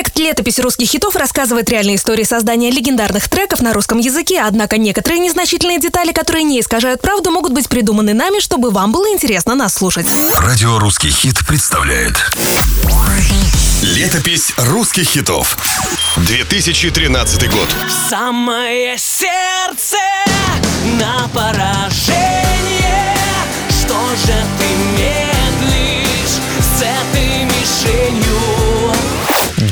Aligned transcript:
Проект 0.00 0.18
«Летопись 0.18 0.58
русских 0.58 0.88
хитов» 0.88 1.14
рассказывает 1.14 1.68
реальные 1.68 1.96
истории 1.96 2.24
создания 2.24 2.70
легендарных 2.70 3.28
треков 3.28 3.60
на 3.60 3.74
русском 3.74 3.98
языке, 3.98 4.40
однако 4.40 4.78
некоторые 4.78 5.18
незначительные 5.18 5.78
детали, 5.78 6.12
которые 6.12 6.42
не 6.42 6.58
искажают 6.58 7.02
правду, 7.02 7.30
могут 7.30 7.52
быть 7.52 7.68
придуманы 7.68 8.14
нами, 8.14 8.40
чтобы 8.40 8.70
вам 8.70 8.92
было 8.92 9.12
интересно 9.12 9.54
нас 9.54 9.74
слушать. 9.74 10.06
Радио 10.38 10.78
«Русский 10.78 11.10
хит» 11.10 11.46
представляет. 11.46 12.14
Летопись 13.82 14.54
русских 14.56 15.06
хитов 15.06 15.58
2013 16.16 17.50
год. 17.50 17.68
Самое 18.08 18.96
сердце 18.96 19.98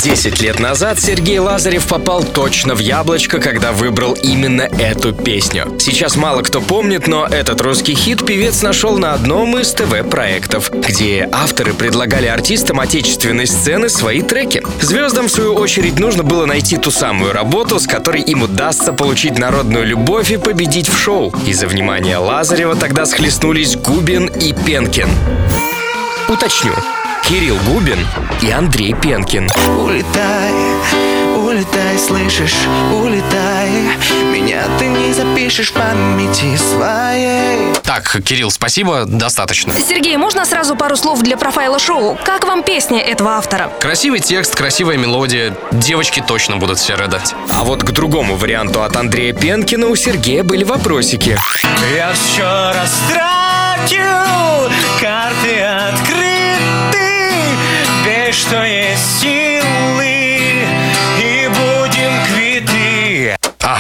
10 0.09 0.41
лет 0.41 0.59
назад 0.59 0.99
Сергей 0.99 1.39
Лазарев 1.39 1.87
попал 1.87 2.25
точно 2.25 2.75
в 2.75 2.79
яблочко, 2.79 3.41
когда 3.41 3.73
выбрал 3.73 4.15
именно 4.15 4.63
эту 4.63 5.13
песню. 5.13 5.77
Сейчас 5.79 6.17
мало 6.17 6.41
кто 6.41 6.63
помнит, 6.63 7.07
но 7.07 7.27
этот 7.27 7.61
русский 7.61 7.95
хит 7.95 8.25
певец 8.25 8.63
нашел 8.63 8.97
на 8.97 9.13
одном 9.13 9.59
из 9.59 9.71
ТВ-проектов, 9.75 10.71
где 10.71 11.29
авторы 11.31 11.75
предлагали 11.75 12.27
артистам 12.27 12.81
отечественной 12.81 13.47
сцены 13.47 13.91
свои 13.91 14.23
треки. 14.23 14.63
Звездам, 14.81 15.27
в 15.27 15.31
свою 15.31 15.55
очередь, 15.55 15.99
нужно 15.99 16.23
было 16.23 16.47
найти 16.47 16.79
ту 16.79 16.91
самую 16.91 17.35
работу, 17.35 17.79
с 17.79 17.87
которой 17.87 18.23
им 18.23 18.45
удастся 18.45 18.95
получить 18.95 19.39
народную 19.39 19.85
любовь 19.85 20.31
и 20.31 20.39
победить 20.39 20.89
в 20.89 20.97
шоу. 20.97 21.35
Из-за 21.47 21.67
внимания 21.67 22.17
Лазарева 22.17 22.77
тогда 22.77 23.05
схлестнулись 23.05 23.77
Губин 23.77 24.25
и 24.29 24.55
Пенкин. 24.55 25.11
Уточню, 26.31 26.73
Кирилл 27.29 27.59
Губин 27.67 27.99
и 28.41 28.51
Андрей 28.51 28.95
Пенкин. 28.95 29.51
Улетай, 29.79 30.51
улетай, 31.37 31.99
слышишь, 31.99 32.57
улетай 32.91 33.69
Меня 34.33 34.65
ты 34.79 34.87
не 34.87 35.13
запишешь 35.13 35.69
в 35.69 35.75
памяти 35.75 36.57
своей 36.57 37.75
Так, 37.83 38.17
Кирилл, 38.25 38.51
спасибо, 38.51 39.05
достаточно. 39.05 39.75
Сергей, 39.75 40.17
можно 40.17 40.47
сразу 40.47 40.75
пару 40.75 40.97
слов 40.97 41.21
для 41.21 41.37
профайла 41.37 41.79
шоу? 41.79 42.19
Как 42.25 42.47
вам 42.47 42.63
песня 42.63 43.01
этого 43.01 43.33
автора? 43.33 43.71
Красивый 43.79 44.21
текст, 44.21 44.55
красивая 44.57 44.97
мелодия. 44.97 45.55
Девочки 45.71 46.25
точно 46.27 46.57
будут 46.57 46.79
все 46.79 46.95
рыдать. 46.95 47.35
А 47.51 47.63
вот 47.63 47.85
к 47.85 47.91
другому 47.91 48.37
варианту 48.37 48.83
от 48.83 48.97
Андрея 48.97 49.35
Пенкина 49.35 49.89
у 49.89 49.97
Сергея 49.97 50.45
были 50.45 50.65
вопросики. 50.65 51.37
Я 51.95 52.15
все 52.15 52.73
растратил, 52.73 54.09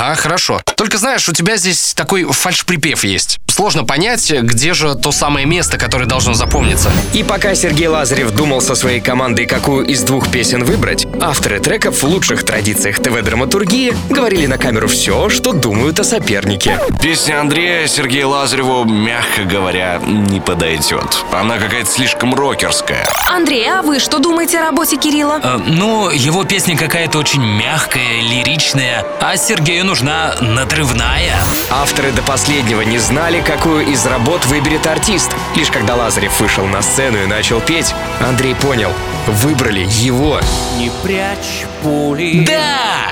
Ага, 0.08 0.16
хорошо. 0.16 0.62
Только 0.76 0.96
знаешь, 0.96 1.28
у 1.28 1.32
тебя 1.32 1.56
здесь 1.58 1.92
такой 1.94 2.24
фальш-припев 2.24 3.04
есть. 3.04 3.38
Сложно 3.46 3.84
понять, 3.84 4.30
где 4.30 4.72
же 4.72 4.94
то 4.94 5.10
самое 5.12 5.44
место, 5.44 5.76
которое 5.78 6.06
должно 6.06 6.32
запомниться. 6.32 6.90
И 7.12 7.22
пока 7.24 7.54
Сергей 7.54 7.88
Лазарев 7.88 8.30
думал 8.30 8.60
со 8.62 8.74
своей 8.74 9.00
командой, 9.00 9.44
какую 9.46 9.84
из 9.86 10.02
двух 10.04 10.30
песен 10.30 10.64
выбрать, 10.64 11.06
авторы 11.20 11.58
треков 11.58 12.02
в 12.02 12.06
лучших 12.06 12.44
традициях 12.44 13.00
ТВ-драматургии 13.00 13.94
говорили 14.08 14.46
на 14.46 14.56
камеру 14.58 14.86
все, 14.88 15.28
что 15.28 15.52
думают 15.52 15.98
о 16.00 16.04
сопернике. 16.04 16.78
Песня 17.02 17.40
Андрея 17.40 17.86
Сергею 17.88 18.28
Лазареву, 18.30 18.84
мягко 18.84 19.42
говоря, 19.44 20.00
не 20.06 20.40
подойдет. 20.40 21.18
Она 21.32 21.58
какая-то 21.58 21.90
слишком 21.90 22.32
рокерская. 22.34 23.04
Андрей, 23.30 23.68
а 23.68 23.82
вы 23.82 23.98
что 23.98 24.20
думаете 24.20 24.60
о 24.60 24.62
работе 24.62 24.96
Кирилла? 24.96 25.40
Э, 25.42 25.58
Ну, 25.66 26.10
его 26.10 26.44
песня 26.44 26.78
какая-то 26.78 27.18
очень 27.18 27.44
мягкая, 27.44 28.22
лиричная, 28.22 29.04
а 29.20 29.36
Сергею 29.36 29.84
нужна 29.98 30.36
надрывная. 30.40 31.42
Авторы 31.70 32.12
до 32.12 32.22
последнего 32.22 32.82
не 32.82 32.98
знали, 32.98 33.40
какую 33.40 33.84
из 33.84 34.06
работ 34.06 34.46
выберет 34.46 34.86
артист. 34.86 35.30
Лишь 35.56 35.72
когда 35.72 35.96
Лазарев 35.96 36.38
вышел 36.40 36.66
на 36.66 36.82
сцену 36.82 37.18
и 37.20 37.26
начал 37.26 37.60
петь, 37.60 37.94
Андрей 38.20 38.54
понял, 38.54 38.92
выбрали 39.26 39.84
его. 39.88 40.40
Не 40.76 40.92
прячь 41.02 41.66
пули 41.82 42.44
Да! 42.46 43.08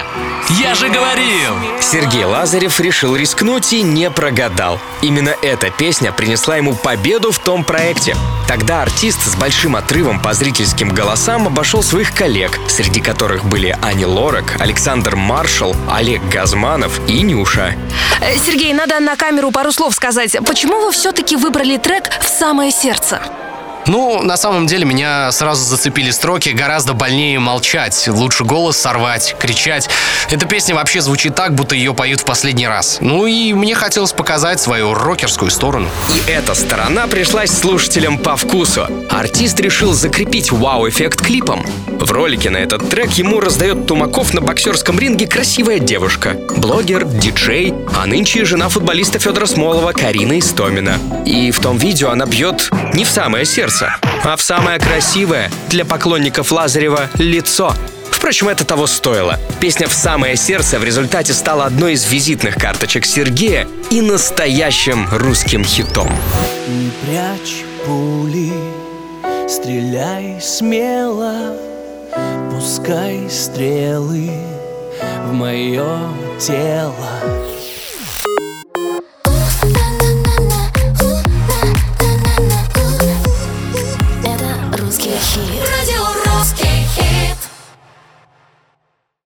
Я 0.61 0.77
же 0.77 0.89
говорил! 0.89 1.55
Сергей 1.81 2.25
Лазарев 2.25 2.79
решил 2.79 3.17
рискнуть 3.17 3.73
и 3.73 3.83
не 3.83 4.09
прогадал. 4.09 4.79
Именно 5.03 5.35
эта 5.43 5.71
песня 5.71 6.13
принесла 6.13 6.57
ему 6.57 6.75
победу 6.75 7.33
в 7.33 7.41
том 7.41 7.65
проекте. 7.65 8.15
Тогда 8.47 8.83
артист 8.83 9.23
с 9.23 9.35
большим 9.35 9.75
отрывом 9.75 10.21
по 10.21 10.33
зрительским 10.33 10.91
голосам 10.91 11.47
обошел 11.49 11.83
своих 11.83 12.15
коллег, 12.15 12.59
среди 12.69 13.01
которых 13.01 13.45
были 13.45 13.77
Ани 13.83 14.07
Лорак, 14.07 14.57
Александр 14.61 15.17
Маршал, 15.17 15.75
Олег 15.91 16.23
Газманов 16.31 17.01
и 17.09 17.23
Нюша. 17.23 17.75
Э, 18.21 18.39
Сергей, 18.39 18.73
надо 18.73 19.01
на 19.01 19.17
камеру 19.17 19.51
пару 19.51 19.73
слов 19.73 19.95
сказать. 19.95 20.37
Почему 20.47 20.81
вы 20.81 20.93
все-таки 20.93 21.35
выбрали 21.35 21.77
трек 21.77 22.09
в 22.21 22.29
самое 22.29 22.71
сердце? 22.71 23.21
Ну, 23.87 24.23
на 24.23 24.37
самом 24.37 24.67
деле, 24.67 24.85
меня 24.85 25.31
сразу 25.31 25.65
зацепили 25.65 26.11
строки 26.11 26.49
«Гораздо 26.49 26.93
больнее 26.93 27.39
молчать, 27.39 28.09
лучше 28.09 28.45
голос 28.45 28.77
сорвать, 28.77 29.37
кричать». 29.39 29.89
Эта 30.31 30.47
песня 30.47 30.75
вообще 30.75 31.01
звучит 31.01 31.35
так, 31.35 31.55
будто 31.55 31.75
ее 31.75 31.95
поют 31.95 32.21
в 32.21 32.25
последний 32.25 32.67
раз. 32.67 32.99
Ну 33.01 33.27
и 33.27 33.53
мне 33.53 33.75
хотелось 33.75 34.13
показать 34.13 34.61
свою 34.61 34.93
рокерскую 34.95 35.51
сторону. 35.51 35.89
И 36.15 36.31
эта 36.31 36.55
сторона 36.55 37.07
пришлась 37.07 37.51
слушателям 37.51 38.19
по 38.19 38.37
вкусу. 38.37 38.89
Артист 39.11 39.61
решил 39.61 39.93
закрепить 39.93 40.51
вау-эффект 40.51 41.21
клипом. 41.21 41.65
В 41.87 42.11
ролике 42.11 42.51
на 42.51 42.57
этот 42.57 42.89
трек 42.91 43.13
ему 43.13 43.41
раздает 43.41 43.87
Тумаков 43.87 44.35
на 44.35 44.41
боксерском 44.41 44.99
ринге 44.99 45.27
красивая 45.27 45.79
девушка. 45.79 46.37
Блогер, 46.57 47.05
диджей, 47.05 47.73
а 47.95 48.07
нынче 48.07 48.45
жена 48.45 48.69
футболиста 48.69 49.19
Федора 49.19 49.47
Смолова 49.47 49.93
Карина 49.93 50.39
Истомина. 50.39 50.99
И 51.25 51.51
в 51.51 51.61
том 51.61 51.79
видео 51.79 52.11
она 52.11 52.27
бьет 52.27 52.71
не 52.95 53.05
в 53.05 53.11
самое 53.11 53.45
сердце, 53.45 53.76
а 53.83 54.37
в 54.37 54.43
самое 54.43 54.79
красивое 54.79 55.51
для 55.69 55.85
поклонников 55.85 56.53
Лазарева 56.53 57.09
лицо. 57.19 57.75
Впрочем, 58.11 58.49
это 58.49 58.65
того 58.65 58.87
стоило. 58.87 59.39
Песня 59.61 59.89
«В 59.89 59.93
самое 59.93 60.37
сердце» 60.37 60.79
в 60.79 60.85
результате 60.85 61.33
стала 61.35 61.67
одной 61.67 61.93
из 61.93 62.11
визитных 62.11 62.57
карточек 62.57 63.05
Сергея 63.05 63.69
и 63.91 64.01
настоящим 64.01 65.07
русским 65.13 65.65
хитом. 65.65 66.09
Не 66.69 66.91
прячь 67.03 67.65
пули, 67.85 68.53
стреляй 69.49 70.41
смело 70.41 71.57
Пускай 72.51 73.29
стрелы 73.31 74.31
в 75.27 75.33
мое 75.33 75.99
тело 76.41 77.21